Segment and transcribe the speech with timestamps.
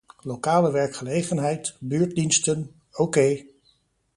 [0.21, 3.43] Lokale werkgelegenheid, buurtdiensten, oké.